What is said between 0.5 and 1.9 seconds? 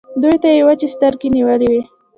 يې وچې سترګې نيولې وې.